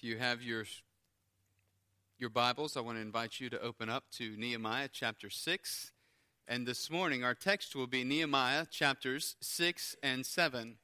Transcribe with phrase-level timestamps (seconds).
[0.00, 0.64] If you have your,
[2.18, 5.92] your Bibles, I want to invite you to open up to Nehemiah chapter 6.
[6.48, 10.76] And this morning, our text will be Nehemiah chapters 6 and 7.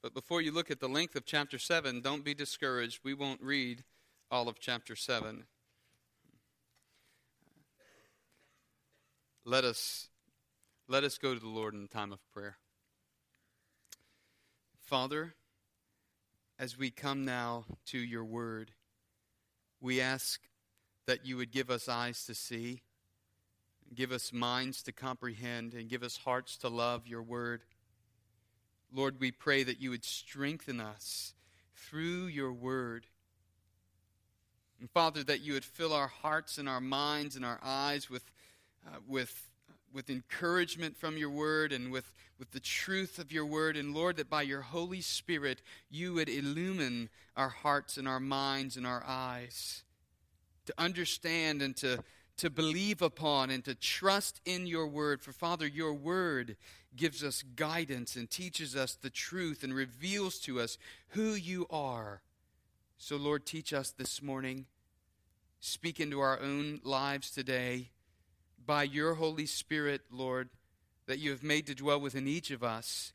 [0.00, 3.00] But before you look at the length of chapter 7, don't be discouraged.
[3.04, 3.84] We won't read
[4.30, 5.44] all of chapter 7.
[9.44, 10.08] Let us,
[10.88, 12.56] let us go to the Lord in time of prayer.
[14.80, 15.34] Father,
[16.58, 18.70] as we come now to your word,
[19.80, 20.40] we ask
[21.06, 22.82] that you would give us eyes to see,
[23.94, 27.62] give us minds to comprehend, and give us hearts to love your word.
[28.92, 31.34] Lord, we pray that you would strengthen us
[31.74, 33.06] through your word.
[34.80, 38.24] And Father, that you would fill our hearts and our minds and our eyes with,
[38.86, 39.50] uh, with
[39.94, 43.76] with encouragement from your word and with, with the truth of your word.
[43.76, 48.76] And Lord, that by your Holy Spirit, you would illumine our hearts and our minds
[48.76, 49.84] and our eyes
[50.66, 52.02] to understand and to,
[52.38, 55.22] to believe upon and to trust in your word.
[55.22, 56.56] For Father, your word
[56.96, 60.76] gives us guidance and teaches us the truth and reveals to us
[61.10, 62.20] who you are.
[62.98, 64.66] So, Lord, teach us this morning.
[65.60, 67.90] Speak into our own lives today
[68.66, 70.48] by your Holy Spirit, Lord,
[71.06, 73.12] that you have made to dwell within each of us,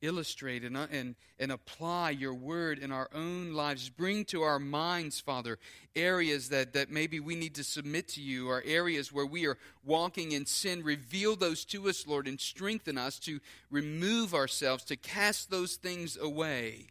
[0.00, 3.88] illustrate and, uh, and, and apply your word in our own lives.
[3.88, 5.58] Bring to our minds, Father,
[5.96, 9.58] areas that, that maybe we need to submit to you, or areas where we are
[9.84, 10.82] walking in sin.
[10.82, 16.16] Reveal those to us, Lord, and strengthen us to remove ourselves, to cast those things
[16.16, 16.88] away,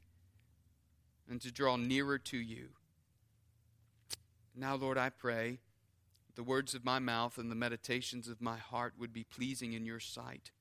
[1.30, 2.70] and to draw nearer to you.
[4.56, 5.60] Now, Lord, I pray
[6.36, 9.86] the words of my mouth and the meditations of my heart would be pleasing in
[9.86, 10.52] your sight.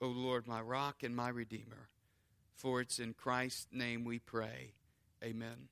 [0.00, 1.88] O Lord, my rock and my redeemer.
[2.54, 4.72] For it's in Christ's name we pray.
[5.22, 5.68] Amen.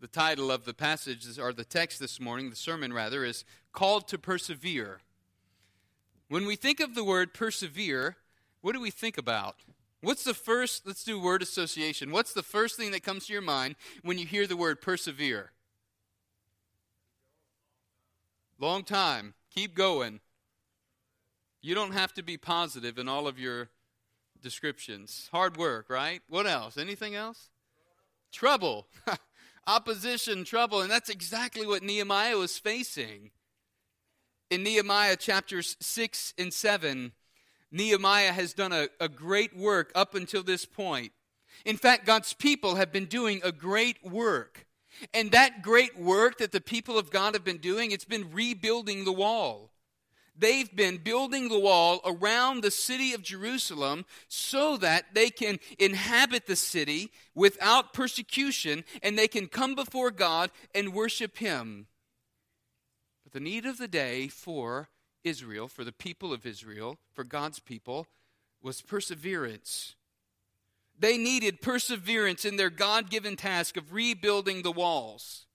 [0.00, 4.06] The title of the passage, or the text this morning, the sermon rather, is Called
[4.08, 5.00] to Persevere.
[6.28, 8.16] When we think of the word persevere,
[8.60, 9.56] what do we think about?
[10.00, 12.12] What's the first, let's do word association.
[12.12, 15.50] What's the first thing that comes to your mind when you hear the word persevere?
[18.58, 19.34] Long time.
[19.54, 20.20] Keep going.
[21.60, 23.70] You don't have to be positive in all of your
[24.40, 25.28] descriptions.
[25.32, 26.22] Hard work, right?
[26.28, 26.76] What else?
[26.76, 27.50] Anything else?
[28.32, 28.86] Trouble.
[29.66, 30.80] Opposition, trouble.
[30.80, 33.30] And that's exactly what Nehemiah was facing.
[34.50, 37.12] In Nehemiah chapters 6 and 7,
[37.70, 41.12] Nehemiah has done a, a great work up until this point.
[41.64, 44.66] In fact, God's people have been doing a great work.
[45.14, 49.04] And that great work that the people of God have been doing, it's been rebuilding
[49.04, 49.70] the wall.
[50.38, 56.46] They've been building the wall around the city of Jerusalem so that they can inhabit
[56.46, 61.88] the city without persecution and they can come before God and worship Him.
[63.24, 64.90] But the need of the day for
[65.24, 68.06] Israel, for the people of Israel, for God's people,
[68.62, 69.96] was perseverance.
[70.98, 75.46] They needed perseverance in their God given task of rebuilding the walls.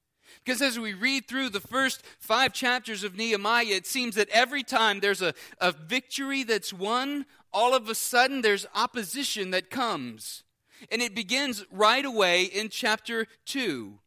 [0.43, 4.63] Because as we read through the first five chapters of Nehemiah, it seems that every
[4.63, 10.43] time there's a, a victory that's won, all of a sudden there's opposition that comes.
[10.91, 13.99] And it begins right away in chapter 2.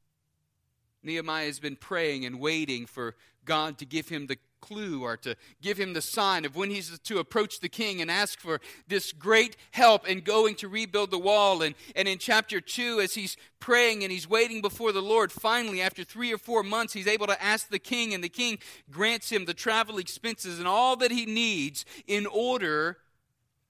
[1.03, 3.15] Nehemiah has been praying and waiting for
[3.45, 6.99] God to give him the clue or to give him the sign of when he's
[7.01, 11.19] to approach the king and ask for this great help in going to rebuild the
[11.19, 11.63] wall.
[11.63, 15.81] And, and in chapter 2, as he's praying and he's waiting before the Lord, finally,
[15.81, 18.59] after three or four months, he's able to ask the king, and the king
[18.91, 22.99] grants him the travel expenses and all that he needs in order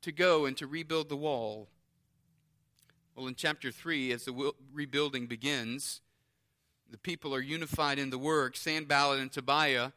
[0.03, 1.69] to go and to rebuild the wall.
[3.15, 6.03] Well, in chapter 3, as the rebuilding begins,
[6.91, 8.57] the people are unified in the work.
[8.57, 9.93] Sanballat and Tobiah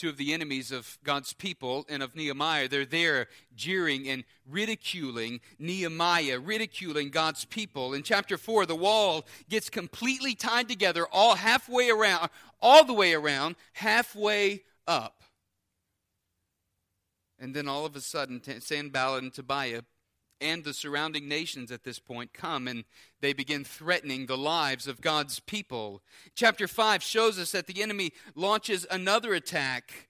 [0.00, 2.68] two of the enemies of God's people and of Nehemiah.
[2.68, 7.92] They're there jeering and ridiculing Nehemiah, ridiculing God's people.
[7.92, 12.30] In chapter 4, the wall gets completely tied together, all halfway around,
[12.62, 15.22] all the way around, halfway up.
[17.38, 19.82] And then all of a sudden, Sanballat and Tobiah
[20.40, 22.84] and the surrounding nations at this point come and
[23.20, 26.02] they begin threatening the lives of God's people.
[26.34, 30.08] Chapter 5 shows us that the enemy launches another attack,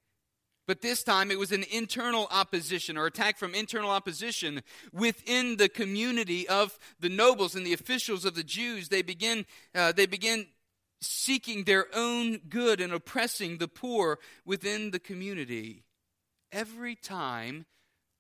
[0.67, 4.63] but this time it was an internal opposition or attack from internal opposition
[4.93, 8.89] within the community of the nobles and the officials of the Jews.
[8.89, 10.47] They begin, uh, they begin
[11.01, 15.85] seeking their own good and oppressing the poor within the community.
[16.53, 17.67] Every time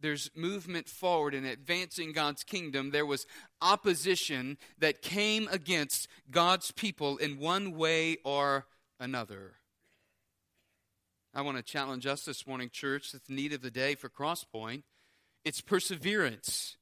[0.00, 3.26] there's movement forward in advancing God's kingdom, there was
[3.60, 8.66] opposition that came against God's people in one way or
[8.98, 9.54] another.
[11.32, 14.08] I want to challenge us this morning, church, that the need of the day for
[14.08, 14.82] Crosspoint.
[15.44, 16.76] It's perseverance.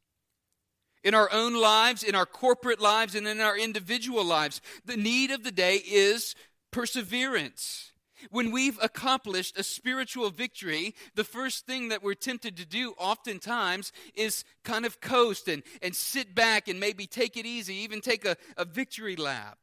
[1.05, 5.31] In our own lives, in our corporate lives, and in our individual lives, the need
[5.31, 6.35] of the day is
[6.73, 7.93] perseverance.
[8.31, 13.93] When we've accomplished a spiritual victory, the first thing that we're tempted to do oftentimes
[14.15, 18.25] is kind of coast and, and sit back and maybe take it easy, even take
[18.25, 19.59] a, a victory lap.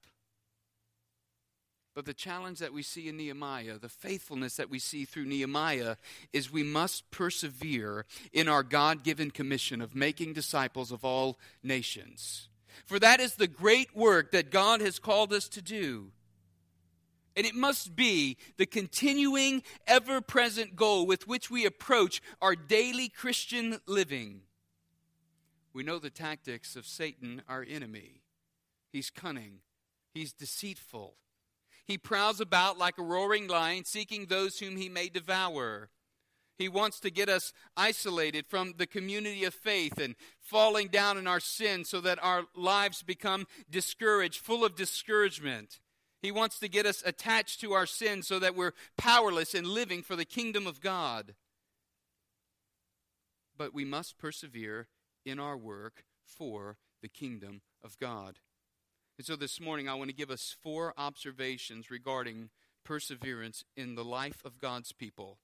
[1.95, 5.95] But the challenge that we see in Nehemiah, the faithfulness that we see through Nehemiah,
[6.33, 12.49] is we must persevere in our God given commission of making disciples of all nations.
[12.85, 16.11] For that is the great work that God has called us to do.
[17.35, 23.09] And it must be the continuing, ever present goal with which we approach our daily
[23.09, 24.41] Christian living.
[25.73, 28.21] We know the tactics of Satan, our enemy.
[28.91, 29.59] He's cunning,
[30.13, 31.15] he's deceitful,
[31.85, 35.89] he prowls about like a roaring lion, seeking those whom he may devour.
[36.57, 41.27] He wants to get us isolated from the community of faith and falling down in
[41.27, 45.79] our sin so that our lives become discouraged, full of discouragement.
[46.21, 50.01] He wants to get us attached to our sin so that we're powerless in living
[50.01, 51.35] for the kingdom of God.
[53.57, 54.87] But we must persevere
[55.25, 58.39] in our work for the kingdom of God.
[59.17, 62.49] And so this morning, I want to give us four observations regarding
[62.83, 65.37] perseverance in the life of God's people.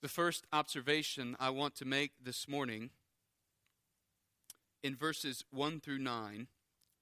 [0.00, 2.90] The first observation I want to make this morning
[4.82, 6.48] in verses 1 through 9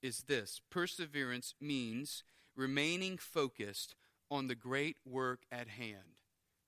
[0.03, 2.23] is this perseverance means
[2.57, 3.95] remaining focused
[4.31, 6.17] on the great work at hand.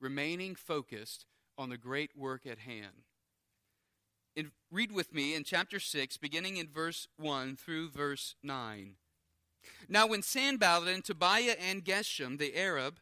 [0.01, 1.27] Remaining focused
[1.57, 3.05] on the great work at hand
[4.35, 8.95] in, read with me in chapter 6, beginning in verse 1 through verse 9.
[9.89, 12.99] Now, when Sanballat and Tobiah and Geshem, the Arab,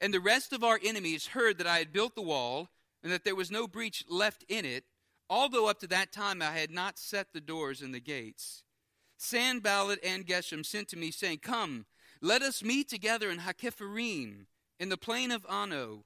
[0.00, 2.68] and the rest of our enemies heard that I had built the wall
[3.02, 4.84] and that there was no breach left in it,
[5.30, 8.62] although up to that time I had not set the doors and the gates,
[9.16, 11.86] Sanballat and Geshem sent to me, saying, Come,
[12.20, 14.46] let us meet together in Hakkephirim,
[14.78, 16.04] in the plain of Ono.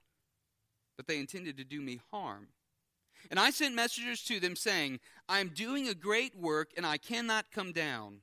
[0.97, 2.49] But they intended to do me harm.
[3.31, 6.99] And I sent messengers to them, saying, I am doing a great work, and I
[6.99, 8.21] cannot come down.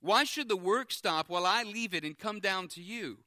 [0.00, 3.18] Why should the work stop while I leave it and come down to you?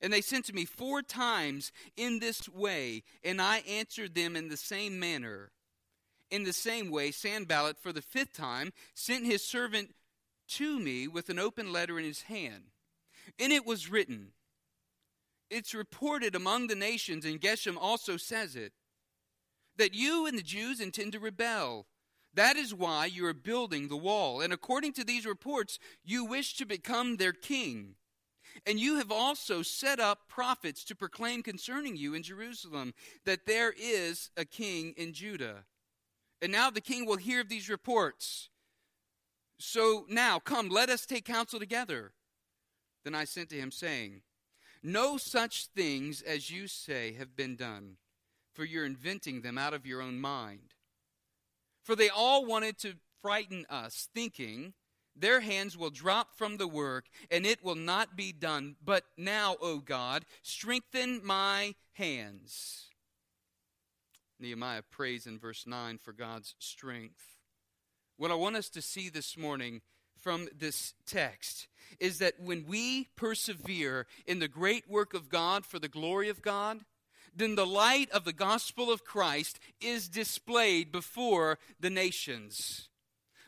[0.00, 4.48] And they sent to me four times in this way, and I answered them in
[4.48, 5.52] the same manner.
[6.30, 9.94] In the same way, Sanballat, for the fifth time, sent his servant
[10.56, 12.64] to me with an open letter in his hand.
[13.38, 14.28] In it was written,
[15.50, 18.72] It's reported among the nations, and Geshem also says it
[19.76, 21.86] that you and the Jews intend to rebel.
[22.34, 24.40] That is why you are building the wall.
[24.40, 27.94] And according to these reports, you wish to become their king.
[28.66, 32.94] And you have also set up prophets to proclaim concerning you in Jerusalem
[33.24, 35.64] that there is a king in Judah.
[36.40, 38.50] And now the king will hear of these reports.
[39.62, 42.12] So now, come, let us take counsel together.
[43.04, 44.22] Then I sent to him, saying,
[44.82, 47.96] No such things as you say have been done
[48.52, 50.74] for you're inventing them out of your own mind.
[51.82, 54.74] For they all wanted to frighten us, thinking,
[55.14, 58.76] their hands will drop from the work, and it will not be done.
[58.82, 62.88] But now, O God, strengthen my hands.
[64.38, 67.41] Nehemiah prays in verse 9 for God's strength.
[68.22, 69.80] What I want us to see this morning
[70.20, 71.66] from this text
[71.98, 76.40] is that when we persevere in the great work of God for the glory of
[76.40, 76.84] God,
[77.34, 82.88] then the light of the gospel of Christ is displayed before the nations.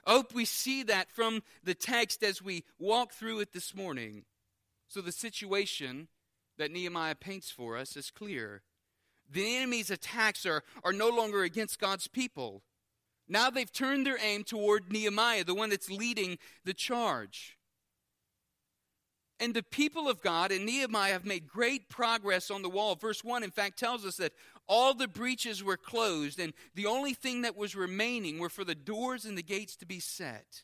[0.04, 4.24] I hope we see that from the text as we walk through it this morning.
[4.88, 6.08] So the situation
[6.58, 8.62] that Nehemiah paints for us is clear.
[9.30, 12.64] The enemy's attacks are, are no longer against God's people.
[13.28, 17.56] Now they've turned their aim toward Nehemiah, the one that's leading the charge.
[19.40, 22.94] And the people of God and Nehemiah have made great progress on the wall.
[22.94, 24.32] Verse 1, in fact, tells us that
[24.68, 28.74] all the breaches were closed, and the only thing that was remaining were for the
[28.74, 30.62] doors and the gates to be set.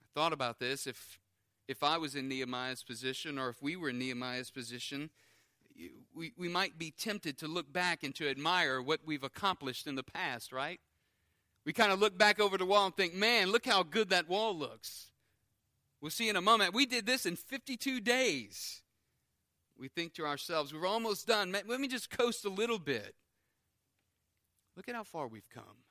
[0.00, 0.86] I thought about this.
[0.86, 1.18] If,
[1.66, 5.10] if I was in Nehemiah's position, or if we were in Nehemiah's position,
[6.14, 9.94] we, we might be tempted to look back and to admire what we've accomplished in
[9.94, 10.80] the past, right?
[11.64, 14.28] We kind of look back over the wall and think, man, look how good that
[14.28, 15.10] wall looks.
[16.00, 16.74] We'll see in a moment.
[16.74, 18.82] We did this in 52 days.
[19.78, 21.52] We think to ourselves, we're almost done.
[21.52, 23.14] Let me just coast a little bit.
[24.76, 25.84] Look at how far we've come.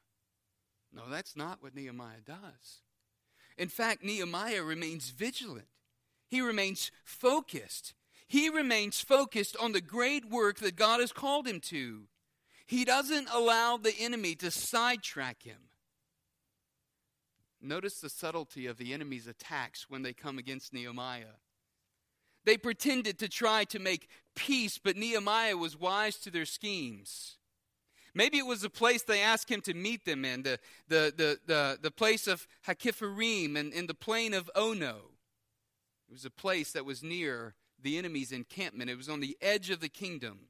[0.94, 2.82] No, that's not what Nehemiah does.
[3.58, 5.68] In fact, Nehemiah remains vigilant,
[6.28, 7.94] he remains focused.
[8.28, 12.08] He remains focused on the great work that God has called him to.
[12.66, 15.70] He doesn't allow the enemy to sidetrack him.
[17.62, 21.38] Notice the subtlety of the enemy's attacks when they come against Nehemiah.
[22.44, 27.38] They pretended to try to make peace, but Nehemiah was wise to their schemes.
[28.14, 31.40] Maybe it was the place they asked him to meet them in, the, the, the,
[31.46, 35.12] the, the place of Hakkephirim and in the plain of Ono.
[36.08, 39.70] It was a place that was near the enemy's encampment, it was on the edge
[39.70, 40.48] of the kingdom.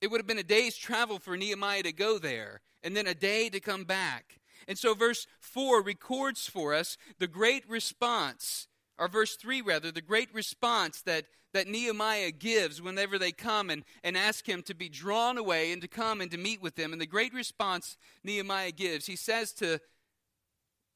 [0.00, 3.14] It would have been a day's travel for Nehemiah to go there, and then a
[3.14, 4.40] day to come back.
[4.66, 8.66] And so, verse 4 records for us the great response,
[8.98, 13.84] or verse 3 rather, the great response that, that Nehemiah gives whenever they come and,
[14.02, 16.92] and ask him to be drawn away and to come and to meet with them.
[16.92, 19.80] And the great response Nehemiah gives, he says to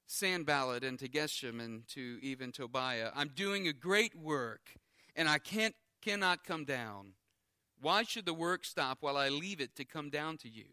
[0.06, 4.70] Sanballat and to Geshem and to even Tobiah, I'm doing a great work,
[5.14, 7.12] and I can't, cannot come down.
[7.80, 10.66] Why should the work stop while I leave it to come down to you?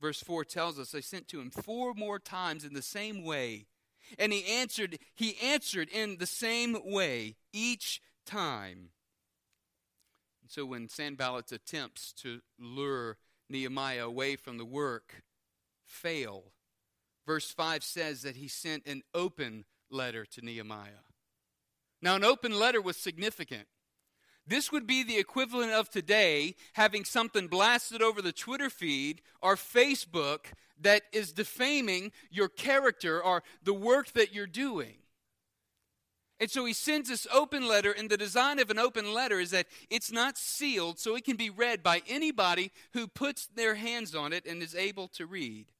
[0.00, 3.66] Verse 4 tells us, I sent to him four more times in the same way.
[4.18, 8.90] And he answered, he answered in the same way each time.
[10.42, 13.16] And so when Sanballat's attempts to lure
[13.48, 15.22] Nehemiah away from the work
[15.84, 16.52] fail,
[17.26, 21.04] verse 5 says that he sent an open letter to Nehemiah.
[22.00, 23.66] Now, an open letter was significant.
[24.46, 29.56] This would be the equivalent of today having something blasted over the Twitter feed or
[29.56, 34.98] Facebook that is defaming your character or the work that you're doing.
[36.38, 39.52] And so he sends this open letter, and the design of an open letter is
[39.52, 44.14] that it's not sealed, so it can be read by anybody who puts their hands
[44.14, 45.72] on it and is able to read.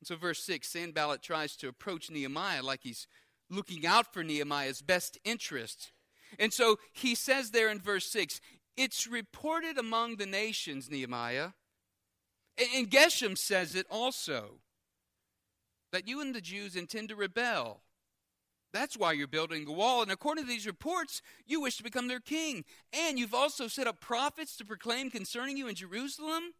[0.00, 3.06] And so, verse 6 Sanballat tries to approach Nehemiah like he's
[3.50, 5.92] looking out for Nehemiah's best interest.
[6.38, 8.40] And so he says there in verse 6
[8.76, 11.50] It's reported among the nations, Nehemiah.
[12.74, 14.60] And Geshem says it also
[15.92, 17.82] that you and the Jews intend to rebel.
[18.72, 20.02] That's why you're building the wall.
[20.02, 22.64] And according to these reports, you wish to become their king.
[22.92, 26.54] And you've also set up prophets to proclaim concerning you in Jerusalem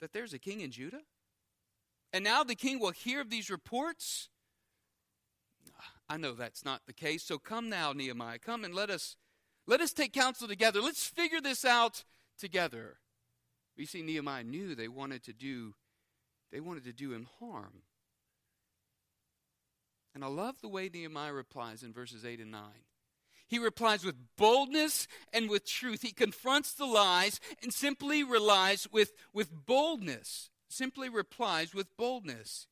[0.00, 1.02] that there's a king in Judah.
[2.12, 4.28] And now the king will hear of these reports
[6.10, 7.22] I know that's not the case.
[7.22, 8.40] So come now, Nehemiah.
[8.40, 9.16] Come and let us
[9.68, 10.82] let us take counsel together.
[10.82, 12.02] Let's figure this out
[12.36, 12.96] together.
[13.76, 15.74] You see, Nehemiah knew they wanted to do
[16.50, 17.82] they wanted to do him harm.
[20.12, 22.60] And I love the way Nehemiah replies in verses 8 and 9.
[23.46, 26.02] He replies with boldness and with truth.
[26.02, 30.49] He confronts the lies and simply relies with, with boldness.
[30.70, 32.68] Simply replies with boldness.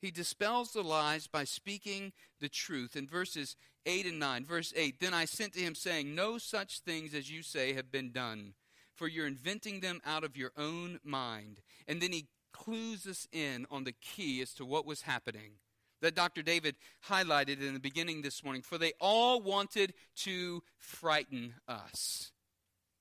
[0.00, 2.96] He dispels the lies by speaking the truth.
[2.96, 3.56] In verses
[3.86, 7.30] 8 and 9, verse 8 Then I sent to him, saying, No such things as
[7.30, 8.54] you say have been done,
[8.94, 11.60] for you're inventing them out of your own mind.
[11.86, 15.52] And then he clues us in on the key as to what was happening
[16.00, 16.42] that Dr.
[16.42, 16.76] David
[17.08, 18.62] highlighted in the beginning this morning.
[18.62, 22.32] For they all wanted to frighten us,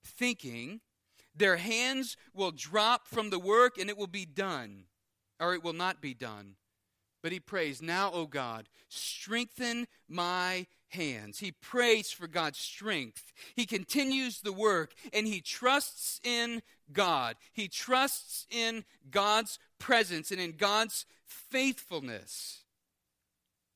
[0.03, 0.81] thinking
[1.36, 4.86] their hands will drop from the work and it will be done,
[5.39, 6.55] or it will not be done.
[7.21, 11.39] But he prays, Now, O God, strengthen my hands.
[11.39, 13.31] He prays for God's strength.
[13.55, 17.36] He continues the work and he trusts in God.
[17.53, 22.63] He trusts in God's presence and in God's faithfulness.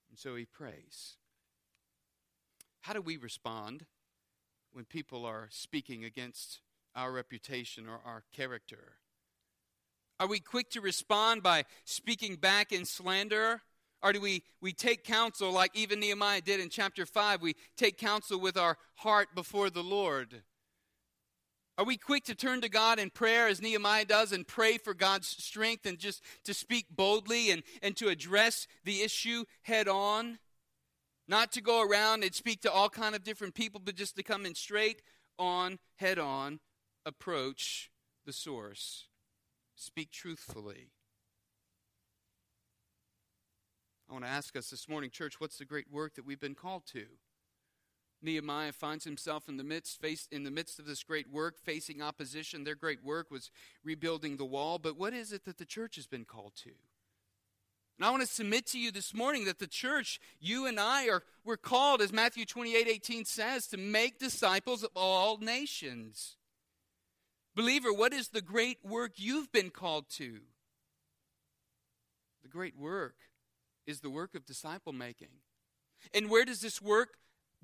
[0.10, 1.18] And so he prays.
[2.82, 3.86] How do we respond
[4.72, 6.60] when people are speaking against
[6.96, 8.94] our reputation or our character?
[10.20, 13.62] Are we quick to respond by speaking back in slander?
[14.02, 17.42] Or do we, we take counsel like even Nehemiah did in chapter 5?
[17.42, 20.44] We take counsel with our heart before the Lord.
[21.78, 24.94] Are we quick to turn to God in prayer as Nehemiah does and pray for
[24.94, 30.38] God's strength and just to speak boldly and, and to address the issue head on?
[31.28, 34.24] Not to go around and speak to all kind of different people, but just to
[34.24, 35.02] come in straight
[35.40, 36.60] on, head on,
[37.06, 37.92] approach
[38.26, 39.08] the source.
[39.76, 40.90] Speak truthfully.
[44.10, 46.56] I want to ask us this morning, church, what's the great work that we've been
[46.56, 47.06] called to?
[48.22, 52.02] Nehemiah finds himself in the midst, face, in the midst of this great work, facing
[52.02, 52.64] opposition.
[52.64, 53.52] Their great work was
[53.84, 54.80] rebuilding the wall.
[54.80, 56.72] But what is it that the church has been called to?
[57.98, 61.08] And I want to submit to you this morning that the church, you and I,
[61.10, 66.38] are we're called, as Matthew 28 18 says, to make disciples of all nations.
[67.56, 70.40] Believer, what is the great work you've been called to?
[72.42, 73.16] The great work
[73.86, 75.30] is the work of disciple making.
[76.14, 77.18] And where does this work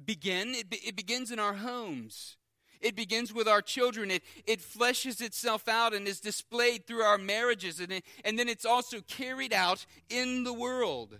[0.03, 0.53] begin?
[0.55, 2.37] It, be, it begins in our homes.
[2.81, 4.09] It begins with our children.
[4.09, 7.79] It, it fleshes itself out and is displayed through our marriages.
[7.79, 11.19] And, it, and then it's also carried out in the world.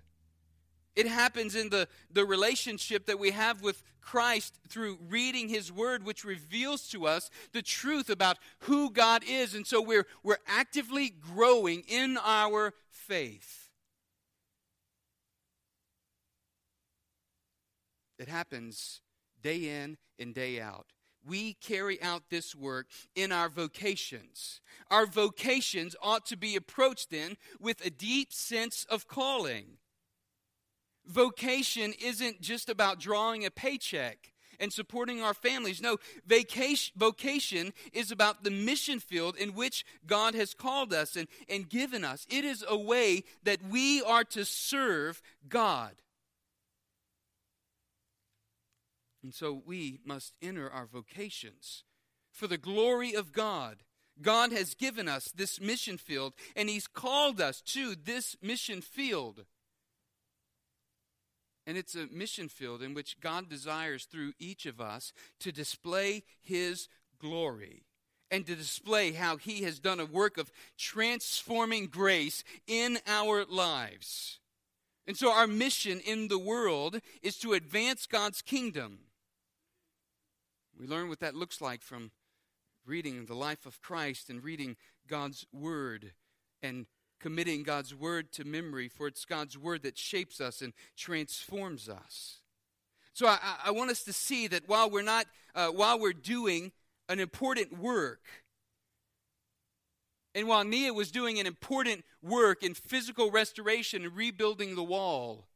[0.96, 6.04] It happens in the, the relationship that we have with Christ through reading His Word,
[6.04, 9.54] which reveals to us the truth about who God is.
[9.54, 13.70] And so we're, we're actively growing in our faith.
[18.18, 19.02] It happens
[19.42, 20.88] day in and day out.
[21.26, 24.62] We carry out this work in our vocations.
[24.90, 29.79] Our vocations ought to be approached then with a deep sense of calling.
[31.10, 35.82] Vocation isn't just about drawing a paycheck and supporting our families.
[35.82, 35.98] No,
[36.28, 41.68] vacation, vocation is about the mission field in which God has called us and, and
[41.68, 42.28] given us.
[42.30, 45.94] It is a way that we are to serve God.
[49.24, 51.84] And so we must enter our vocations
[52.32, 53.78] for the glory of God.
[54.22, 59.46] God has given us this mission field, and He's called us to this mission field.
[61.70, 66.24] And it's a mission field in which God desires through each of us to display
[66.42, 66.90] His
[67.22, 67.84] glory
[68.32, 74.40] and to display how He has done a work of transforming grace in our lives.
[75.06, 79.02] And so, our mission in the world is to advance God's kingdom.
[80.76, 82.10] We learn what that looks like from
[82.84, 84.76] reading the life of Christ and reading
[85.08, 86.14] God's Word
[86.64, 86.88] and
[87.20, 92.40] committing God's Word to memory, for it's God's Word that shapes us and transforms us.
[93.14, 96.72] So I, I want us to see that while we're not, uh, while we're doing
[97.10, 98.22] an important work,
[100.36, 105.48] and while Nehemiah was doing an important work in physical restoration and rebuilding the wall,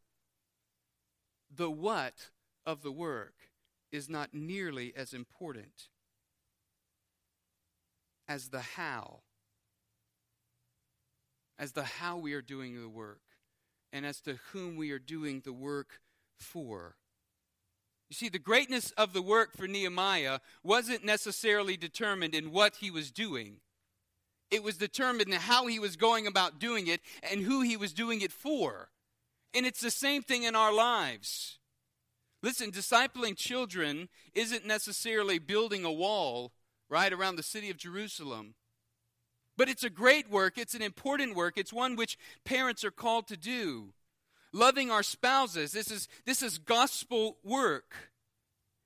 [1.55, 2.29] the what
[2.65, 3.35] of the work
[3.91, 5.87] is not nearly as important
[8.27, 9.19] as the how.
[11.59, 13.21] As the how we are doing the work,
[13.91, 15.99] and as to whom we are doing the work
[16.37, 16.95] for.
[18.09, 22.91] You see, the greatness of the work for Nehemiah wasn't necessarily determined in what he
[22.91, 23.57] was doing.
[24.51, 27.93] It was determined in how he was going about doing it and who he was
[27.93, 28.89] doing it for.
[29.55, 31.57] And it's the same thing in our lives.
[32.43, 36.51] Listen, discipling children isn't necessarily building a wall
[36.89, 38.53] right around the city of Jerusalem.
[39.57, 43.27] But it's a great work, it's an important work, it's one which parents are called
[43.27, 43.93] to do.
[44.51, 48.11] Loving our spouses, this is, this is gospel work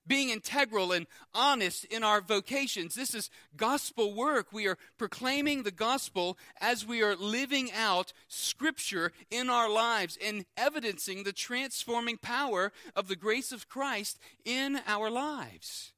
[0.07, 2.95] being integral and honest in our vocations.
[2.95, 4.53] This is gospel work.
[4.53, 10.45] We are proclaiming the gospel as we are living out scripture in our lives and
[10.55, 15.91] evidencing the transforming power of the grace of Christ in our lives.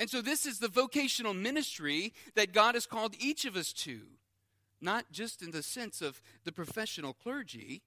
[0.00, 4.00] And so, this is the vocational ministry that God has called each of us to,
[4.80, 7.82] not just in the sense of the professional clergy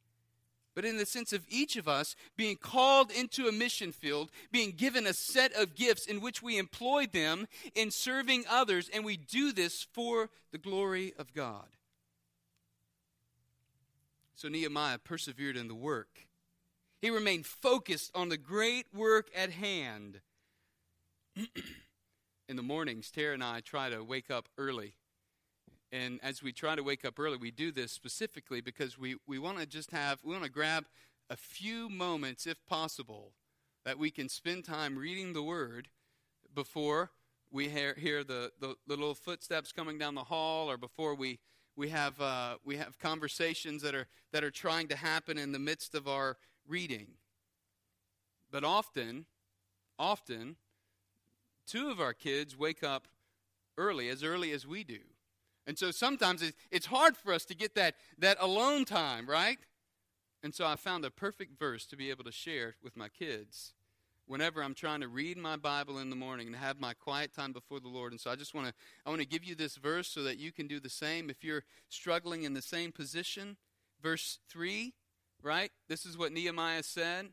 [0.76, 4.72] but in the sense of each of us being called into a mission field, being
[4.72, 9.18] given a set of gifts in which we employ them in serving others, and we
[9.18, 11.68] do this for the glory of God.
[14.36, 16.28] So Nehemiah persevered in the work.
[17.02, 20.22] He remained focused on the great work at hand.
[22.54, 24.94] in the mornings, Tara and I try to wake up early
[25.94, 29.38] and as we try to wake up early, we do this specifically because we, we
[29.38, 30.86] want to just have, we want to grab
[31.30, 33.34] a few moments, if possible,
[33.86, 35.90] that we can spend time reading the Word
[36.56, 37.12] before
[37.52, 41.38] we hear, hear the, the, little footsteps coming down the hall or before we,
[41.76, 45.60] we, have, uh, we have conversations that are, that are trying to happen in the
[45.60, 46.38] midst of our
[46.68, 47.06] reading.
[48.50, 49.28] But often,
[50.00, 50.56] often,
[51.68, 53.08] two of our kids wake up
[53.78, 55.00] early, as early as we do.
[55.66, 59.58] And so sometimes it's hard for us to get that, that alone time, right?
[60.44, 63.74] And so I found a perfect verse to be able to share with my kids
[64.26, 67.54] whenever I'm trying to read my Bible in the morning and have my quiet time
[67.54, 68.12] before the Lord.
[68.12, 68.74] And so I just want to
[69.06, 71.44] I want to give you this verse so that you can do the same if
[71.44, 73.58] you're struggling in the same position.
[74.02, 74.94] Verse 3,
[75.42, 75.72] right?
[75.88, 77.30] This is what Nehemiah said.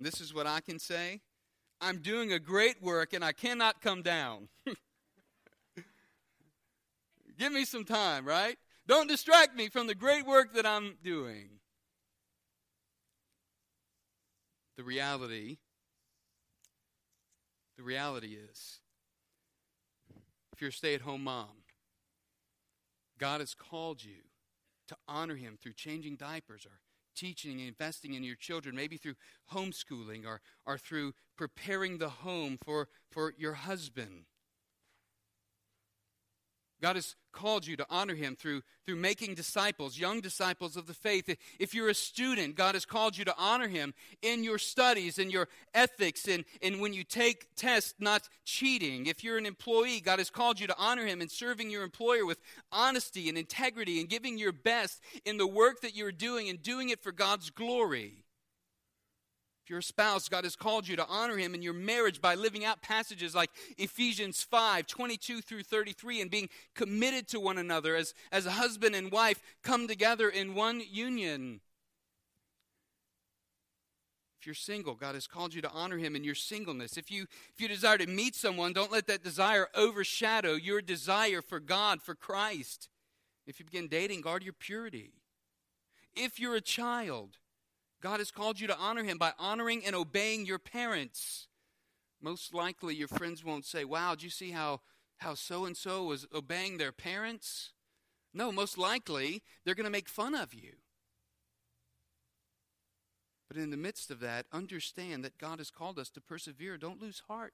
[0.00, 1.20] This is what I can say.
[1.82, 4.48] I'm doing a great work and I cannot come down.
[7.38, 8.56] Give me some time, right?
[8.86, 11.48] Don't distract me from the great work that I'm doing.
[14.76, 15.58] The reality,
[17.76, 18.78] the reality is,
[20.52, 21.48] if you're a stay at home mom,
[23.18, 24.22] God has called you
[24.86, 26.78] to honor Him through changing diapers or
[27.14, 29.14] teaching and investing in your children, maybe through
[29.52, 34.24] homeschooling or, or through preparing the home for, for your husband.
[36.82, 40.94] God has called you to honor him through, through making disciples, young disciples of the
[40.94, 41.34] faith.
[41.60, 45.30] If you're a student, God has called you to honor him in your studies, in
[45.30, 49.06] your ethics, and, and when you take tests, not cheating.
[49.06, 52.26] If you're an employee, God has called you to honor him in serving your employer
[52.26, 52.38] with
[52.72, 56.88] honesty and integrity and giving your best in the work that you're doing and doing
[56.88, 58.21] it for God's glory.
[59.72, 62.82] If spouse, God has called you to honor him in your marriage by living out
[62.82, 68.46] passages like Ephesians 5 22 through 33 and being committed to one another as, as
[68.46, 71.60] a husband and wife come together in one union.
[74.40, 76.96] If you're single, God has called you to honor him in your singleness.
[76.96, 81.40] If you if you desire to meet someone, don't let that desire overshadow your desire
[81.40, 82.88] for God, for Christ.
[83.46, 85.12] If you begin dating, guard your purity.
[86.14, 87.38] If you're a child,
[88.02, 91.46] God has called you to honor him by honoring and obeying your parents.
[92.20, 94.80] Most likely, your friends won't say, Wow, did you see how
[95.18, 97.72] how so and so was obeying their parents?
[98.34, 100.72] No, most likely, they're going to make fun of you.
[103.48, 106.78] But in the midst of that, understand that God has called us to persevere.
[106.78, 107.52] Don't lose heart.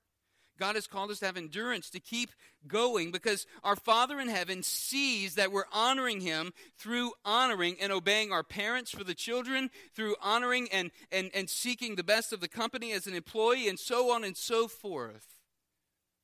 [0.58, 2.30] God has called us to have endurance, to keep
[2.66, 8.32] going, because our Father in heaven sees that we're honoring Him through honoring and obeying
[8.32, 12.48] our parents for the children, through honoring and, and, and seeking the best of the
[12.48, 15.26] company as an employee, and so on and so forth.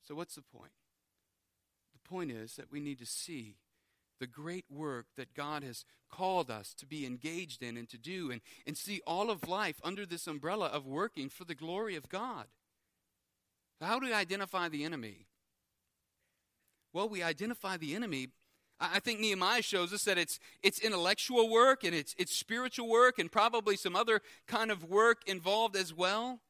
[0.03, 0.71] So, what's the point?
[1.93, 3.55] The point is that we need to see
[4.19, 8.31] the great work that God has called us to be engaged in and to do,
[8.31, 12.09] and, and see all of life under this umbrella of working for the glory of
[12.09, 12.45] God.
[13.81, 15.25] How do we identify the enemy?
[16.93, 18.29] Well, we identify the enemy.
[18.79, 23.19] I think Nehemiah shows us that it's, it's intellectual work and it's, it's spiritual work
[23.19, 26.41] and probably some other kind of work involved as well.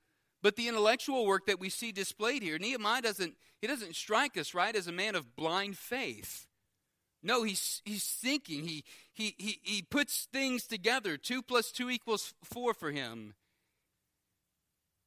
[0.41, 4.53] But the intellectual work that we see displayed here, Nehemiah doesn't, he doesn't strike us,
[4.53, 6.45] right, as a man of blind faith.
[7.23, 8.65] No, he's, he's thinking.
[8.65, 8.83] He,
[9.13, 11.17] he, he, he puts things together.
[11.17, 13.33] Two plus two equals four for him.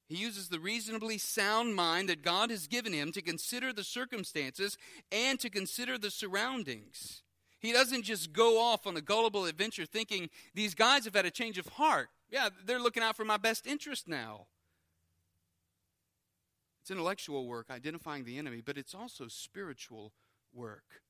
[0.08, 4.78] He uses the reasonably sound mind that God has given him to consider the circumstances
[5.12, 7.22] and to consider the surroundings.
[7.60, 11.30] He doesn't just go off on a gullible adventure thinking, these guys have had a
[11.30, 12.08] change of heart.
[12.30, 14.46] Yeah, they're looking out for my best interest now.
[16.80, 20.14] It's intellectual work, identifying the enemy, but it's also spiritual
[20.54, 21.02] work.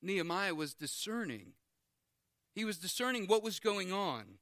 [0.00, 1.52] Nehemiah was discerning.
[2.54, 4.38] He was discerning what was going on.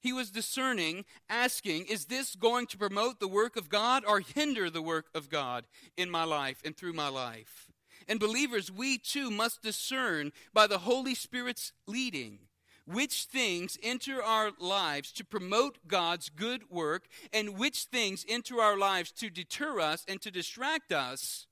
[0.00, 4.70] He was discerning, asking, is this going to promote the work of God or hinder
[4.70, 7.70] the work of God in my life and through my life?
[8.08, 12.40] And believers, we too must discern by the Holy Spirit's leading
[12.86, 18.76] which things enter our lives to promote God's good work and which things enter our
[18.76, 21.46] lives to deter us and to distract us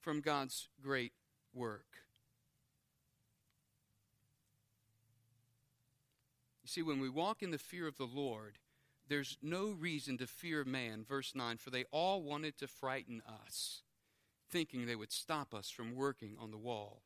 [0.00, 1.12] from God's great
[1.54, 1.89] work.
[6.70, 8.58] See, when we walk in the fear of the Lord,
[9.08, 11.04] there's no reason to fear man.
[11.06, 13.82] Verse 9, for they all wanted to frighten us,
[14.50, 17.02] thinking they would stop us from working on the wall.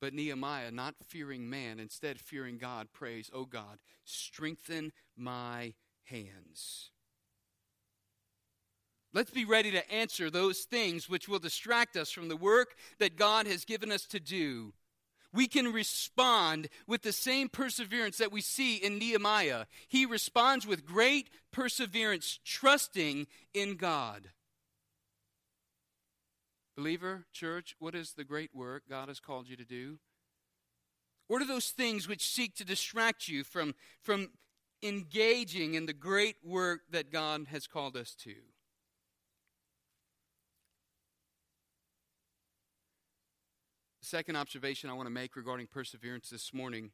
[0.00, 5.74] But Nehemiah, not fearing man, instead fearing God, prays, Oh God, strengthen my
[6.04, 6.90] hands.
[9.12, 13.16] Let's be ready to answer those things which will distract us from the work that
[13.16, 14.72] God has given us to do
[15.32, 19.66] we can respond with the same perseverance that we see in Nehemiah.
[19.88, 24.30] He responds with great perseverance, trusting in God.
[26.76, 29.98] Believer, church, what is the great work God has called you to do?
[31.28, 34.30] What are those things which seek to distract you from, from
[34.82, 38.34] engaging in the great work that God has called us to?
[44.10, 46.90] Second observation I want to make regarding perseverance this morning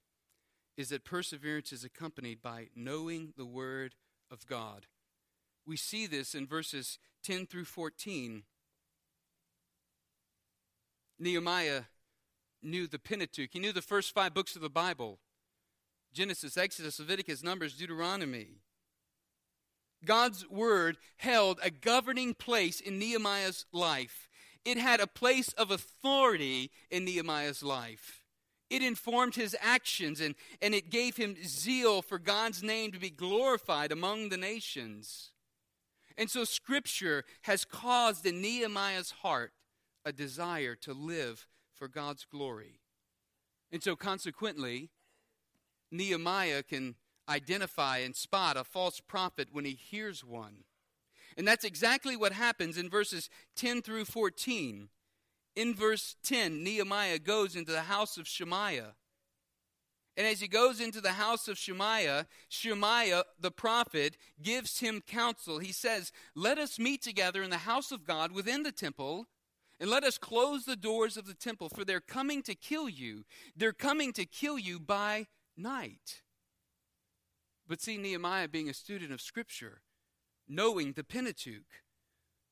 [0.77, 3.95] is that perseverance is accompanied by knowing the Word
[4.31, 4.85] of God.
[5.67, 8.43] We see this in verses 10 through 14.
[11.19, 11.85] Nehemiah
[12.63, 15.19] knew the Pentateuch, he knew the first five books of the Bible
[16.13, 18.61] Genesis, Exodus, Leviticus, Numbers, Deuteronomy.
[20.05, 24.26] God's Word held a governing place in Nehemiah's life
[24.67, 28.25] it had a place of authority in Nehemiah's life.
[28.69, 33.11] It informed his actions and, and it gave him zeal for God's name to be
[33.11, 35.31] glorified among the nations.
[36.19, 39.53] And so, Scripture has caused in Nehemiah's heart
[40.05, 42.81] a desire to live for God's glory.
[43.71, 44.91] And so, consequently,
[45.93, 46.97] Nehemiah can
[47.29, 50.65] identify and spot a false prophet when he hears one.
[51.37, 54.89] And that's exactly what happens in verses 10 through 14.
[55.55, 58.95] In verse 10, Nehemiah goes into the house of Shemaiah.
[60.17, 65.59] And as he goes into the house of Shemaiah, Shemaiah the prophet gives him counsel.
[65.59, 69.27] He says, Let us meet together in the house of God within the temple,
[69.79, 73.25] and let us close the doors of the temple, for they're coming to kill you.
[73.55, 76.23] They're coming to kill you by night.
[77.69, 79.83] But see, Nehemiah, being a student of Scripture,
[80.49, 81.83] knowing the Pentateuch,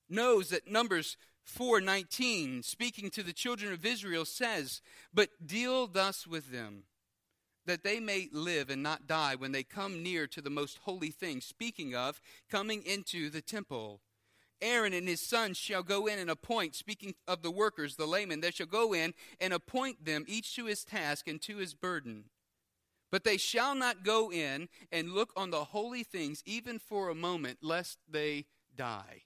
[0.08, 4.80] knows that Numbers 4:19 speaking to the children of Israel says,
[5.12, 6.86] "But deal thus with them
[7.66, 11.10] that they may live and not die when they come near to the most holy
[11.10, 14.02] thing, speaking of coming into the temple.
[14.60, 18.40] Aaron and his sons shall go in and appoint, speaking of the workers, the laymen,
[18.40, 22.30] they shall go in and appoint them each to his task and to his burden.
[23.14, 27.14] But they shall not go in and look on the holy things even for a
[27.14, 29.22] moment, lest they die.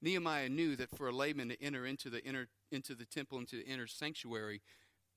[0.00, 3.56] Nehemiah knew that for a layman to enter into the inner into the temple, into
[3.56, 4.62] the inner sanctuary,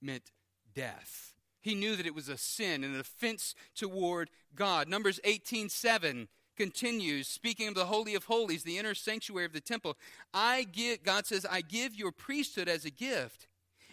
[0.02, 0.32] meant
[0.74, 1.36] death.
[1.62, 4.88] He knew that it was a sin and an offense toward God.
[4.88, 10.00] Numbers 18:7 continues speaking of the holy of holies, the inner sanctuary of the temple.
[10.34, 13.46] I give God says, "I give your priesthood as a gift,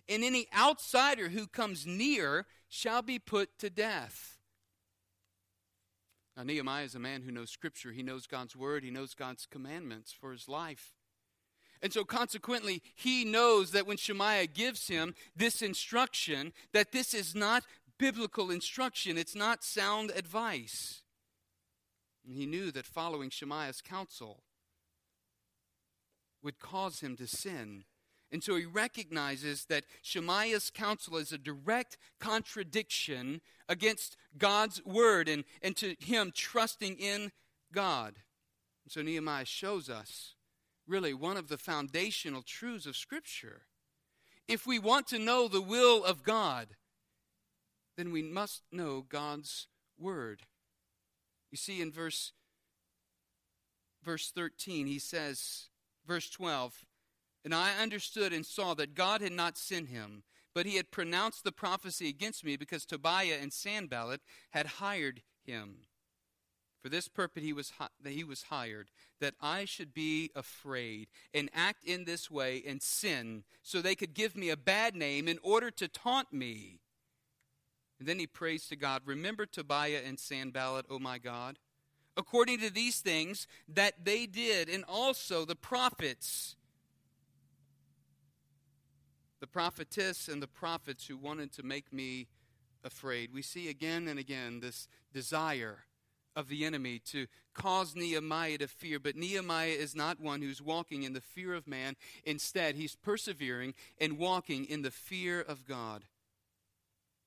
[0.09, 4.39] and any outsider who comes near shall be put to death."
[6.37, 7.93] Now, Nehemiah is a man who knows Scripture.
[7.93, 8.83] He knows God's Word.
[8.83, 10.95] He knows God's commandments for his life.
[11.83, 17.35] And so consequently, he knows that when Shemaiah gives him this instruction, that this is
[17.35, 17.67] not
[17.99, 21.03] biblical instruction, it's not sound advice.
[22.25, 24.45] And he knew that following Shemaiah's counsel
[26.43, 27.85] would cause him to sin.
[28.33, 35.45] And so he recognizes that Shemaiah's counsel is a direct contradiction against God's word and,
[35.62, 37.33] and to him trusting in
[37.73, 38.14] God.
[38.85, 40.35] And so Nehemiah shows us
[40.87, 43.62] really one of the foundational truths of Scripture.
[44.47, 46.69] If we want to know the will of God,
[47.97, 50.43] then we must know God's Word.
[51.51, 52.33] You see, in verse,
[54.03, 55.69] verse 13, he says,
[56.07, 56.85] verse 12,
[57.44, 60.24] And I understood and saw that God had not sent him,
[60.55, 65.87] but he had pronounced the prophecy against me because Tobiah and Sanballat had hired him.
[66.83, 67.72] For this purpose he was,
[68.07, 73.44] he was hired, that I should be afraid and act in this way and sin,
[73.62, 76.81] so they could give me a bad name in order to taunt me.
[77.98, 81.59] And then he prays to God, Remember Tobiah and Sanballat, O my God,
[82.16, 86.57] according to these things that they did, and also the prophets,
[89.40, 92.29] the prophetess and the prophets who wanted to make me
[92.85, 93.33] afraid.
[93.33, 95.85] We see again and again this desire
[96.37, 98.98] of the enemy to cause Nehemiah to fear.
[98.98, 101.96] But Nehemiah is not one who's walking in the fear of man.
[102.24, 106.05] Instead, he's persevering and walking in the fear of God.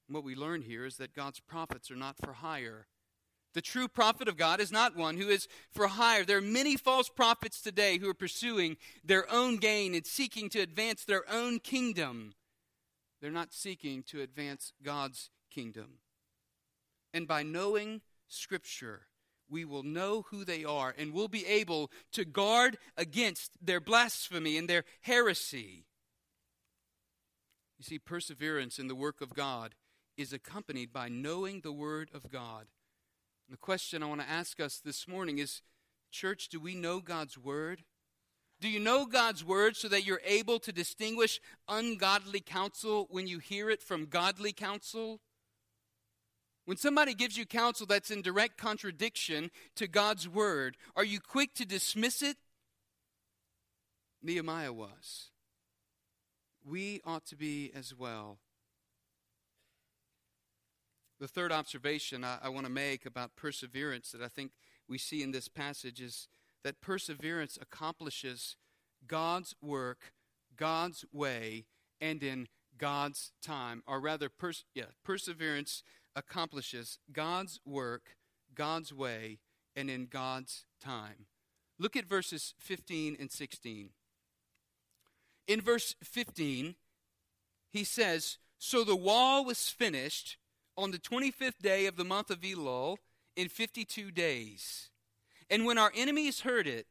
[0.08, 2.88] What we learn here is that God's prophets are not for hire.
[3.54, 6.26] The true prophet of God is not one who is for hire.
[6.26, 10.60] There are many false prophets today who are pursuing their own gain and seeking to
[10.60, 12.34] advance their own kingdom.
[13.22, 16.00] They're not seeking to advance God's kingdom.
[17.14, 19.04] And by knowing Scripture,
[19.50, 24.58] we will know who they are and we'll be able to guard against their blasphemy
[24.58, 25.86] and their heresy.
[27.78, 29.76] You see, perseverance in the work of God
[30.18, 32.66] is accompanied by knowing the Word of God.
[33.50, 35.62] The question I want to ask us this morning is
[36.12, 37.84] Church, do we know God's Word?
[38.62, 43.40] Do you know God's Word so that you're able to distinguish ungodly counsel when you
[43.40, 45.20] hear it from godly counsel?
[46.66, 51.54] When somebody gives you counsel that's in direct contradiction to God's word, are you quick
[51.56, 52.38] to dismiss it?
[54.22, 55.32] Nehemiah was.
[56.66, 58.38] We ought to be as well.
[61.24, 64.52] The third observation I, I want to make about perseverance that I think
[64.90, 66.28] we see in this passage is
[66.66, 68.58] that perseverance accomplishes
[69.08, 70.12] God's work,
[70.58, 71.64] God's way,
[72.02, 73.84] and in God's time.
[73.88, 75.82] Or rather, pers- yeah, perseverance
[76.14, 78.18] accomplishes God's work,
[78.54, 79.40] God's way,
[79.78, 81.28] and in God's time.
[81.80, 83.92] Look at verses 15 and 16.
[85.48, 86.76] In verse 15,
[87.72, 90.36] he says, So the wall was finished
[90.78, 92.98] on the 25th day of the month of Elul
[93.36, 94.90] in 52 days.
[95.50, 96.88] And when our enemies heard it,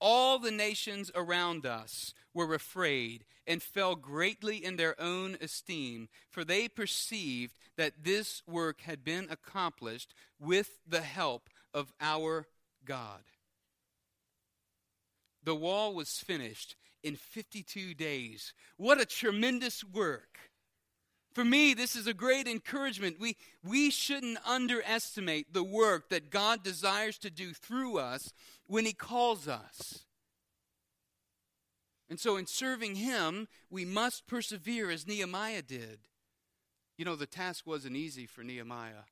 [0.00, 6.44] all the nations around us were afraid and fell greatly in their own esteem, for
[6.44, 12.46] they perceived that this work had been accomplished with the help of our
[12.84, 13.22] God.
[15.42, 18.52] The wall was finished in 52 days.
[18.76, 20.49] What a tremendous work!
[21.32, 23.20] For me, this is a great encouragement.
[23.20, 28.32] We, we shouldn't underestimate the work that God desires to do through us
[28.66, 30.06] when He calls us.
[32.08, 36.00] And so, in serving Him, we must persevere as Nehemiah did.
[36.98, 39.04] You know, the task wasn't easy for Nehemiah.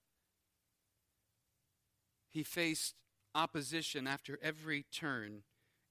[2.31, 2.94] He faced
[3.35, 5.42] opposition after every turn.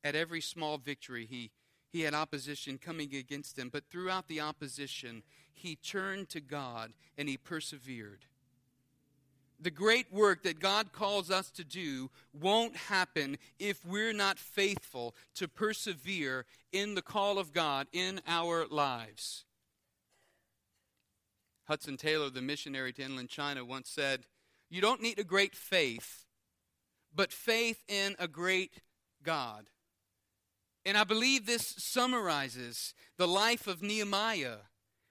[0.03, 1.51] At every small victory, he,
[1.89, 3.69] he had opposition coming against him.
[3.69, 5.23] But throughout the opposition,
[5.53, 8.25] he turned to God and he persevered.
[9.59, 15.15] The great work that God calls us to do won't happen if we're not faithful
[15.35, 19.45] to persevere in the call of God in our lives.
[21.67, 24.25] Hudson Taylor, the missionary to inland China, once said,
[24.69, 26.25] You don't need a great faith,
[27.13, 28.81] but faith in a great
[29.23, 29.65] God.
[30.87, 34.59] And I believe this summarizes the life of Nehemiah.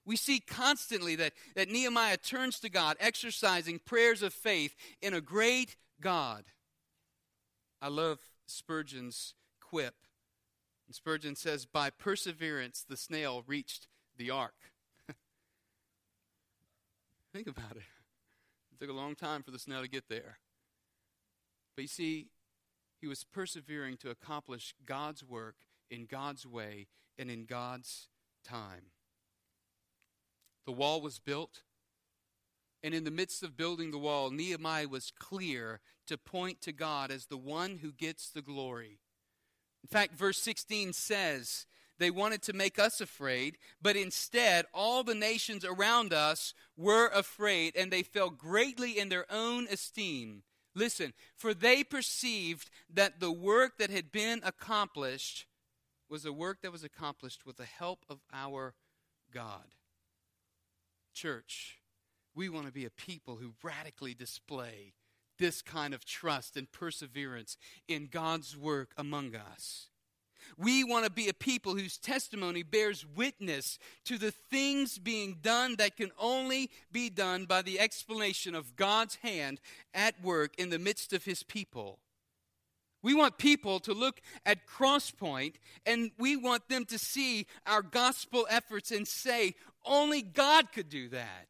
[0.07, 5.21] We see constantly that, that Nehemiah turns to God, exercising prayers of faith in a
[5.21, 6.45] great God.
[7.83, 9.97] I love Spurgeon's quip.
[10.87, 13.87] And Spurgeon says, By perseverance, the snail reached
[14.17, 14.55] the ark.
[17.35, 17.83] Think about it.
[18.73, 20.39] It took a long time for the snail to get there.
[21.75, 22.29] But you see,
[22.99, 25.57] he was persevering to accomplish God's work
[25.91, 26.87] in God's way
[27.19, 28.09] and in God's
[28.45, 28.91] time.
[30.67, 31.63] The wall was built,
[32.83, 37.11] and in the midst of building the wall, Nehemiah was clear to point to God
[37.11, 38.99] as the one who gets the glory.
[39.83, 41.67] In fact, verse 16 says,
[41.99, 47.75] they wanted to make us afraid, but instead, all the nations around us were afraid,
[47.77, 50.43] and they fell greatly in their own esteem.
[50.75, 55.47] Listen, for they perceived that the work that had been accomplished
[56.09, 58.75] was a work that was accomplished with the help of our
[59.33, 59.75] God.
[61.15, 61.79] Church,
[62.35, 64.93] we want to be a people who radically display
[65.39, 67.57] this kind of trust and perseverance
[67.89, 69.89] in God's work among us.
[70.57, 75.77] We want to be a people whose testimony bears witness to the things being done
[75.77, 79.61] that can only be done by the explanation of God's hand
[79.93, 81.99] at work in the midst of his people.
[83.07, 85.55] We want people to look at Crosspoint
[85.87, 91.09] and we want them to see our gospel efforts and say, only God could do
[91.11, 91.47] that.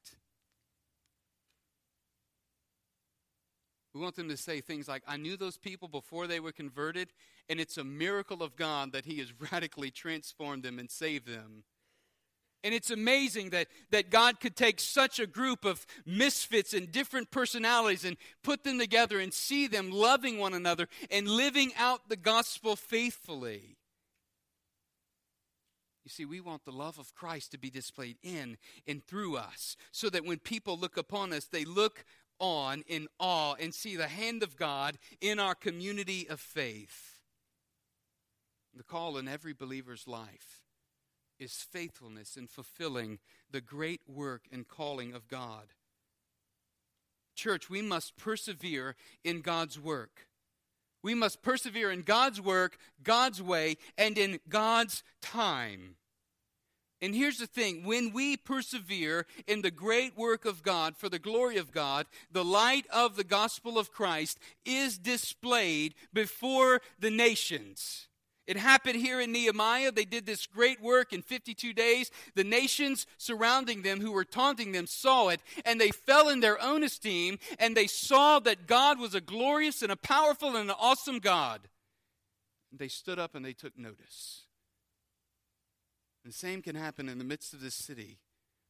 [3.95, 7.09] We want them to say things like, I knew those people before they were converted,
[7.49, 11.64] and it's a miracle of God that He has radically transformed them and saved them.
[12.66, 17.31] And it's amazing that, that God could take such a group of misfits and different
[17.31, 22.16] personalities and put them together and see them loving one another and living out the
[22.16, 23.76] gospel faithfully.
[26.05, 29.76] You see, we want the love of Christ to be displayed in and through us
[29.92, 32.05] so that when people look upon us, they look
[32.40, 37.20] on in awe and see the hand of God in our community of faith.
[38.74, 40.65] The call in every believer's life
[41.38, 43.18] is faithfulness in fulfilling
[43.51, 45.75] the great work and calling of God.
[47.35, 50.29] Church, we must persevere in God's work.
[51.03, 55.96] We must persevere in God's work, God's way, and in God's time.
[57.03, 61.18] And here's the thing when we persevere in the great work of God for the
[61.18, 68.06] glory of God, the light of the gospel of Christ is displayed before the nations.
[68.46, 69.90] It happened here in Nehemiah.
[69.90, 72.11] They did this great work in 52 days.
[72.35, 76.61] The nations surrounding them who were taunting them saw it, and they fell in their
[76.62, 80.76] own esteem, and they saw that God was a glorious and a powerful and an
[80.78, 81.62] awesome God.
[82.73, 84.42] They stood up and they took notice.
[86.25, 88.18] And the same can happen in the midst of this city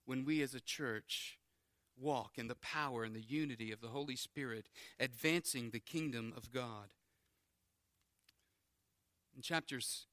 [0.04, 1.38] when we as a church
[1.98, 4.68] walk in the power and the unity of the Holy Spirit,
[5.00, 6.88] advancing the kingdom of God.
[9.36, 10.06] In chapters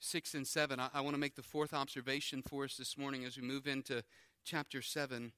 [0.00, 3.24] 6 and 7, I, I want to make the fourth observation for us this morning
[3.24, 4.02] as we move into
[4.42, 5.32] chapter 7.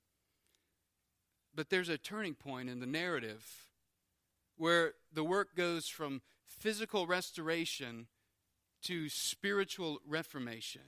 [1.53, 3.45] But there's a turning point in the narrative
[4.57, 8.07] where the work goes from physical restoration
[8.85, 10.83] to spiritual reformation.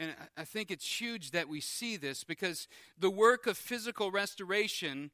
[0.00, 2.66] And I think it's huge that we see this because
[2.98, 5.10] the work of physical restoration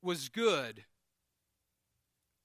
[0.00, 0.84] was good.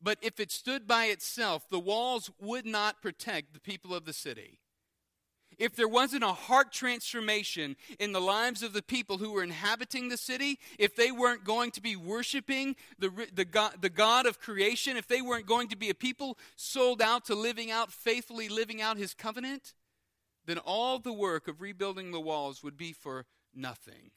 [0.01, 4.13] But if it stood by itself, the walls would not protect the people of the
[4.13, 4.59] city.
[5.57, 10.09] If there wasn't a heart transformation in the lives of the people who were inhabiting
[10.09, 14.39] the city, if they weren't going to be worshiping the, the, God, the God of
[14.39, 18.49] creation, if they weren't going to be a people sold out to living out, faithfully
[18.49, 19.73] living out his covenant,
[20.45, 23.25] then all the work of rebuilding the walls would be for
[23.55, 24.11] nothing.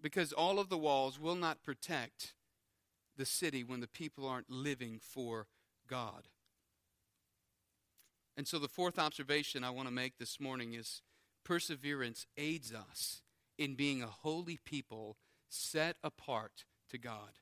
[0.00, 2.34] Because all of the walls will not protect
[3.18, 5.46] the city when the people aren't living for
[5.86, 6.28] God.
[8.36, 11.02] And so, the fourth observation I want to make this morning is
[11.44, 13.22] perseverance aids us
[13.58, 15.16] in being a holy people
[15.48, 17.40] set apart to God.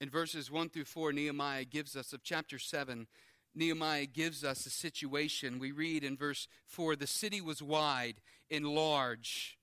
[0.00, 3.06] In verses 1 through 4, Nehemiah gives us, of chapter 7,
[3.54, 5.58] Nehemiah gives us a situation.
[5.58, 8.16] We read in verse 4 the city was wide
[8.50, 9.56] and large,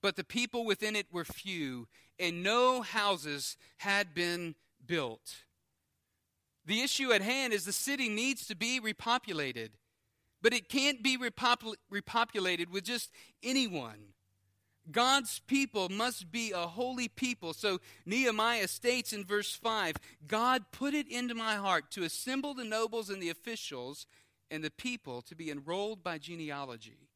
[0.00, 1.88] but the people within it were few,
[2.20, 4.54] and no houses had been
[4.86, 5.44] built.
[6.66, 9.70] The issue at hand is the city needs to be repopulated,
[10.42, 13.10] but it can't be repopul- repopulated with just
[13.42, 14.12] anyone.
[14.90, 17.52] God's people must be a holy people.
[17.54, 19.96] So Nehemiah states in verse 5
[20.26, 24.06] God put it into my heart to assemble the nobles and the officials
[24.50, 27.09] and the people to be enrolled by genealogy.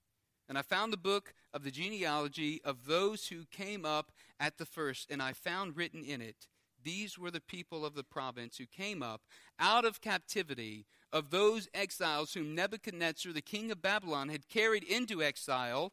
[0.48, 4.66] And I found the book of the genealogy of those who came up at the
[4.66, 6.46] first, and I found written in it
[6.84, 9.22] these were the people of the province who came up
[9.58, 15.22] out of captivity of those exiles whom Nebuchadnezzar, the king of Babylon, had carried into
[15.22, 15.92] exile.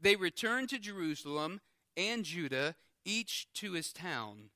[0.00, 1.60] They returned to Jerusalem
[1.96, 4.50] and Judah, each to his town.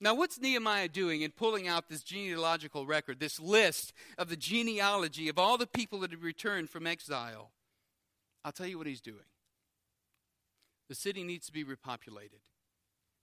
[0.00, 5.28] Now, what's Nehemiah doing in pulling out this genealogical record, this list of the genealogy
[5.28, 7.50] of all the people that had returned from exile?
[8.44, 9.18] I'll tell you what he's doing.
[10.88, 12.40] The city needs to be repopulated.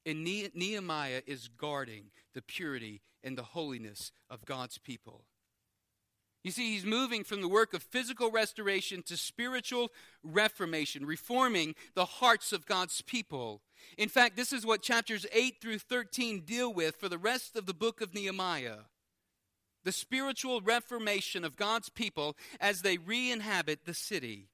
[0.06, 5.26] And Nehemiah is guarding the purity and the holiness of God's people.
[6.44, 9.92] You see, he's moving from the work of physical restoration to spiritual
[10.22, 13.64] reformation, reforming the hearts of God's people.
[13.98, 17.66] In fact, this is what chapters 8 through 13 deal with for the rest of
[17.66, 18.82] the book of Nehemiah
[19.86, 24.50] the spiritual reformation of God's people as they re inhabit the city.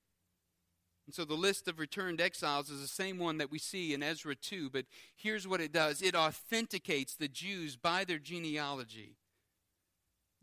[1.05, 4.03] And so the list of returned exiles is the same one that we see in
[4.03, 4.85] Ezra 2, but
[5.15, 9.15] here's what it does it authenticates the Jews by their genealogy.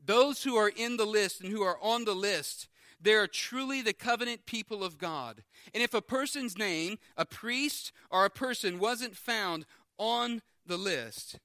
[0.05, 2.69] Those who are in the list and who are on the list,
[3.01, 5.43] they are truly the covenant people of God.
[5.73, 11.39] And if a person's name, a priest or a person, wasn't found on the list,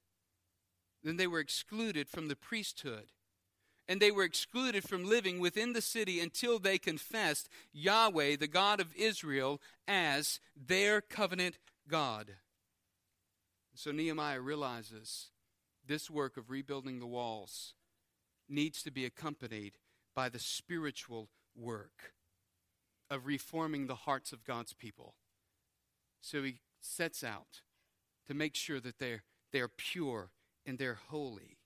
[1.02, 3.06] then they were excluded from the priesthood
[3.88, 8.80] and they were excluded from living within the city until they confessed Yahweh, the God
[8.80, 11.58] of Israel, as their covenant
[11.88, 12.36] God.
[13.74, 15.30] So Nehemiah realizes
[15.86, 17.74] this work of rebuilding the walls
[18.48, 19.78] needs to be accompanied
[20.14, 22.14] by the spiritual work
[23.10, 25.14] of reforming the hearts of God's people.
[26.20, 27.62] So he sets out
[28.26, 30.30] to make sure that they're, they're pure
[30.64, 31.58] and they're holy.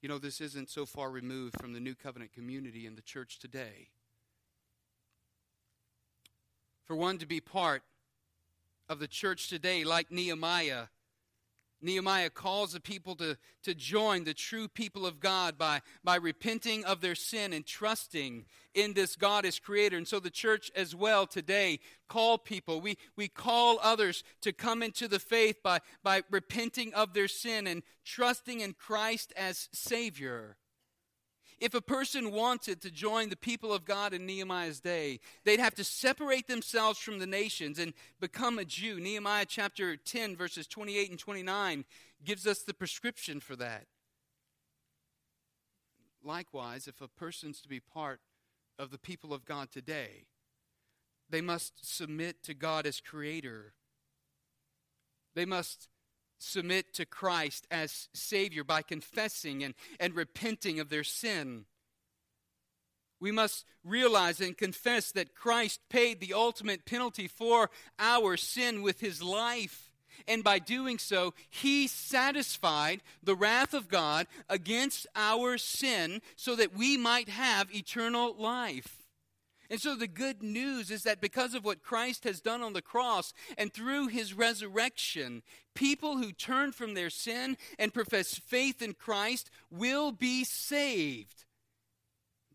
[0.00, 3.38] You know, this isn't so far removed from the New Covenant community in the church
[3.38, 3.88] today.
[6.86, 7.82] For one to be part
[8.88, 10.86] of the church today, like Nehemiah,
[11.82, 16.84] Nehemiah calls the people to, to join the true people of God by, by repenting
[16.84, 19.96] of their sin and trusting in this God as creator.
[19.96, 22.80] And so the church as well today call people.
[22.80, 27.66] We, we call others to come into the faith by, by repenting of their sin
[27.66, 30.56] and trusting in Christ as Savior.
[31.60, 35.74] If a person wanted to join the people of God in Nehemiah's day, they'd have
[35.74, 38.98] to separate themselves from the nations and become a Jew.
[38.98, 41.84] Nehemiah chapter 10, verses 28 and 29
[42.24, 43.84] gives us the prescription for that.
[46.24, 48.20] Likewise, if a person's to be part
[48.78, 50.24] of the people of God today,
[51.28, 53.74] they must submit to God as creator.
[55.34, 55.88] They must
[56.40, 61.66] submit to Christ as Savior by confessing and, and repenting of their sin.
[63.20, 69.00] We must realize and confess that Christ paid the ultimate penalty for our sin with
[69.00, 69.92] his life.
[70.26, 76.74] And by doing so, he satisfied the wrath of God against our sin so that
[76.74, 78.99] we might have eternal life.
[79.70, 82.82] And so the good news is that because of what Christ has done on the
[82.82, 85.42] cross and through his resurrection,
[85.76, 91.44] people who turn from their sin and profess faith in Christ will be saved.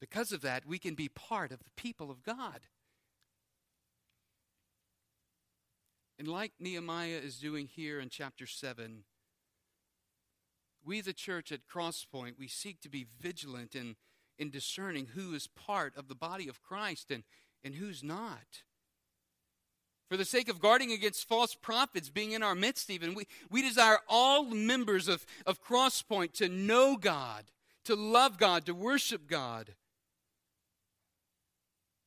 [0.02, 2.68] Because of that, we can be part of the people of God.
[6.20, 9.04] And like Nehemiah is doing here in chapter 7,
[10.84, 13.96] we, the church at Crosspoint, we seek to be vigilant in,
[14.38, 17.24] in discerning who is part of the body of Christ and,
[17.64, 18.64] and who's not.
[20.10, 23.62] For the sake of guarding against false prophets being in our midst, even, we, we
[23.62, 27.46] desire all members of, of Crosspoint to know God,
[27.86, 29.74] to love God, to worship God.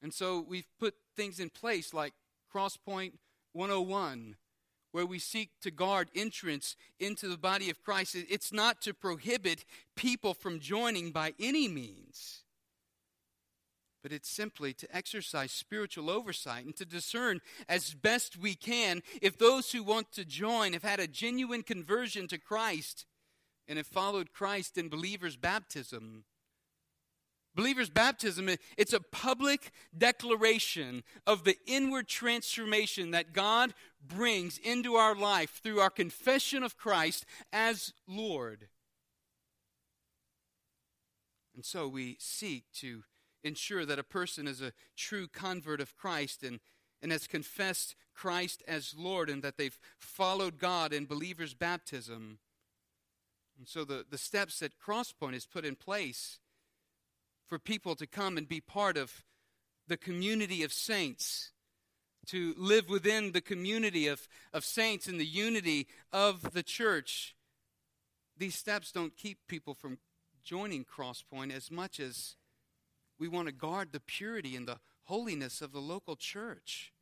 [0.00, 2.12] And so we've put things in place like
[2.54, 3.14] Crosspoint
[3.52, 4.36] 101,
[4.98, 8.16] where we seek to guard entrance into the body of Christ.
[8.16, 12.42] It's not to prohibit people from joining by any means,
[14.02, 19.38] but it's simply to exercise spiritual oversight and to discern as best we can if
[19.38, 23.06] those who want to join have had a genuine conversion to Christ
[23.68, 26.24] and have followed Christ in believers' baptism.
[27.58, 33.74] Believer's baptism, it's a public declaration of the inward transformation that God
[34.06, 38.68] brings into our life through our confession of Christ as Lord.
[41.54, 43.02] And so we seek to
[43.42, 46.60] ensure that a person is a true convert of Christ and,
[47.02, 52.38] and has confessed Christ as Lord and that they've followed God in believer's baptism.
[53.58, 56.38] And so the, the steps that Crosspoint has put in place
[57.48, 59.24] for people to come and be part of
[59.88, 61.50] the community of saints,
[62.28, 67.34] to live within the community of, of saints and the unity of the church.
[68.36, 69.98] These steps don't keep people from
[70.44, 72.36] joining Crosspoint as much as
[73.18, 76.92] we want to guard the purity and the holiness of the local church.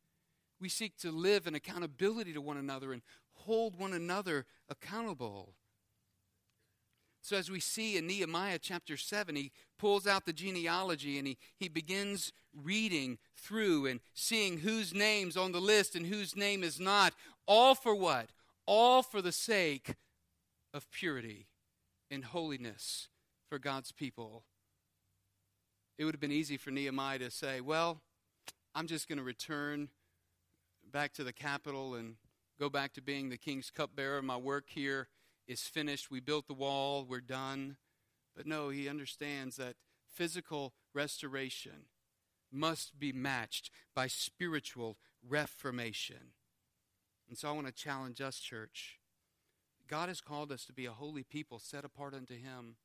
[0.59, 3.01] We seek to live in accountability to one another and
[3.33, 5.53] hold one another accountable.
[7.21, 11.37] So, as we see in Nehemiah chapter 7, he pulls out the genealogy and he,
[11.57, 16.79] he begins reading through and seeing whose name's on the list and whose name is
[16.79, 17.13] not.
[17.45, 18.29] All for what?
[18.65, 19.95] All for the sake
[20.73, 21.47] of purity
[22.09, 23.09] and holiness
[23.49, 24.43] for God's people.
[25.97, 28.01] It would have been easy for Nehemiah to say, Well,
[28.75, 29.89] I'm just going to return
[30.91, 32.15] back to the capital and
[32.59, 34.21] go back to being the king's cupbearer.
[34.21, 35.07] My work here
[35.47, 36.11] is finished.
[36.11, 37.05] We built the wall.
[37.07, 37.77] We're done.
[38.35, 39.75] But no, he understands that
[40.09, 41.85] physical restoration
[42.51, 46.33] must be matched by spiritual reformation.
[47.27, 48.99] And so I want to challenge us, church.
[49.87, 52.75] God has called us to be a holy people set apart unto Him.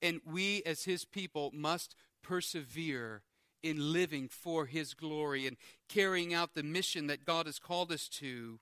[0.00, 3.22] And we, as His people, must persevere
[3.62, 5.56] in living for His glory and
[5.88, 8.58] carrying out the mission that God has called us to.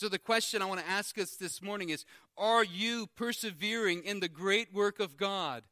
[0.00, 2.06] So, the question I want to ask us this morning is
[2.38, 5.62] Are you persevering in the great work of God?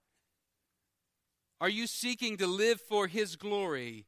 [1.63, 4.05] Are you seeking to live for His glory?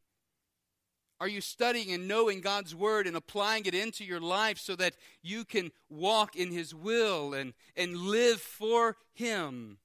[1.23, 4.93] Are you studying and knowing God's Word and applying it into your life so that
[5.23, 9.79] you can walk in His will and, and live for Him?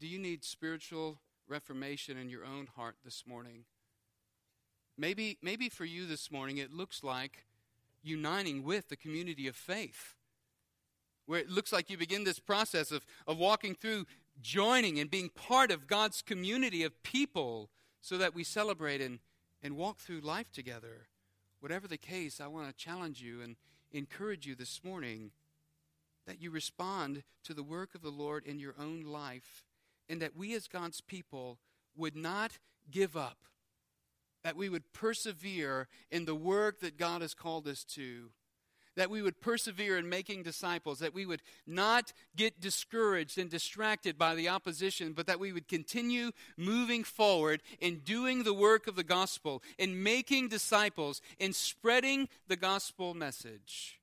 [0.00, 3.66] Do you need spiritual reformation in your own heart this morning?
[4.98, 7.44] Maybe, maybe for you this morning, it looks like
[8.02, 10.14] uniting with the community of faith,
[11.26, 14.06] where it looks like you begin this process of, of walking through
[14.40, 17.70] joining and being part of God's community of people
[18.00, 19.18] so that we celebrate and,
[19.62, 21.08] and walk through life together.
[21.60, 23.56] Whatever the case, I want to challenge you and
[23.92, 25.32] encourage you this morning
[26.26, 29.64] that you respond to the work of the Lord in your own life
[30.08, 31.58] and that we as God's people
[31.96, 32.58] would not
[32.90, 33.38] give up
[34.46, 38.30] that we would persevere in the work that God has called us to,
[38.94, 44.16] that we would persevere in making disciples, that we would not get discouraged and distracted
[44.16, 48.94] by the opposition, but that we would continue moving forward in doing the work of
[48.94, 53.98] the gospel, in making disciples, in spreading the gospel message.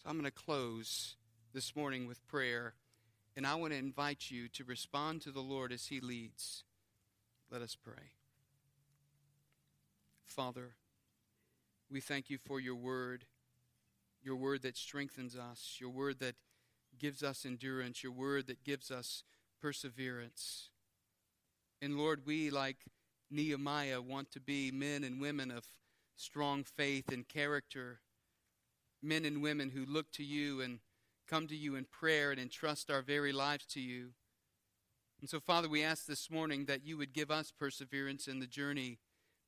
[0.00, 1.16] So I'm going to close
[1.52, 2.74] this morning with prayer,
[3.36, 6.62] and I want to invite you to respond to the Lord as He leads.
[7.50, 8.12] Let us pray.
[10.30, 10.76] Father,
[11.90, 13.24] we thank you for your word,
[14.22, 16.36] your word that strengthens us, your word that
[16.98, 19.24] gives us endurance, your word that gives us
[19.60, 20.70] perseverance.
[21.82, 22.76] And Lord, we, like
[23.28, 25.64] Nehemiah, want to be men and women of
[26.16, 27.98] strong faith and character,
[29.02, 30.78] men and women who look to you and
[31.28, 34.10] come to you in prayer and entrust our very lives to you.
[35.20, 38.46] And so, Father, we ask this morning that you would give us perseverance in the
[38.46, 38.98] journey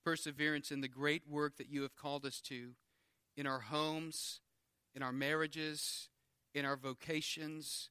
[0.05, 2.73] perseverance in the great work that you have called us to
[3.37, 4.41] in our homes,
[4.95, 6.09] in our marriages,
[6.55, 7.91] in our vocations,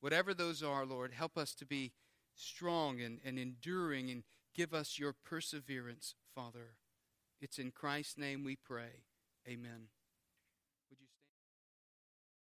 [0.00, 1.92] whatever those are, Lord, help us to be
[2.34, 6.74] strong and, and enduring and give us your perseverance, Father.
[7.40, 9.04] It's in Christ's name we pray.
[9.48, 9.88] Amen.